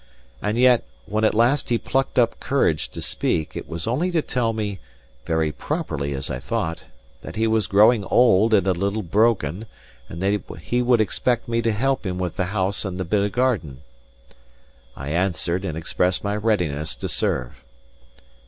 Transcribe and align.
And 0.41 0.57
yet, 0.57 0.83
when 1.05 1.23
at 1.23 1.35
last 1.35 1.69
he 1.69 1.77
plucked 1.77 2.17
up 2.17 2.39
courage 2.39 2.89
to 2.89 3.03
speak, 3.03 3.55
it 3.55 3.69
was 3.69 3.85
only 3.85 4.09
to 4.09 4.23
tell 4.23 4.51
me 4.51 4.79
(very 5.27 5.51
properly, 5.51 6.15
as 6.15 6.31
I 6.31 6.39
thought) 6.39 6.85
that 7.21 7.35
he 7.35 7.45
was 7.45 7.67
growing 7.67 8.03
old 8.05 8.51
and 8.55 8.65
a 8.65 8.71
little 8.73 9.03
broken, 9.03 9.67
and 10.09 10.19
that 10.23 10.41
he 10.61 10.81
would 10.81 11.01
expect 11.01 11.47
me 11.47 11.61
to 11.61 11.71
help 11.71 12.03
him 12.03 12.17
with 12.17 12.35
the 12.35 12.45
house 12.45 12.83
and 12.83 12.97
the 12.99 13.05
bit 13.05 13.31
garden. 13.31 13.83
I 14.95 15.09
answered, 15.09 15.63
and 15.63 15.77
expressed 15.77 16.23
my 16.23 16.35
readiness 16.35 16.95
to 16.95 17.07
serve. 17.07 17.63